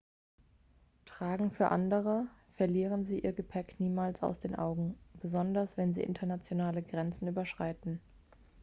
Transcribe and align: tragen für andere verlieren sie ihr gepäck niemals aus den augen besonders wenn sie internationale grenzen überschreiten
tragen 1.05 1.51
für 1.51 1.69
andere 1.69 2.25
verlieren 2.55 3.05
sie 3.05 3.19
ihr 3.19 3.33
gepäck 3.33 3.79
niemals 3.79 4.23
aus 4.23 4.39
den 4.39 4.55
augen 4.55 4.97
besonders 5.19 5.77
wenn 5.77 5.93
sie 5.93 6.01
internationale 6.01 6.81
grenzen 6.81 7.27
überschreiten 7.27 8.01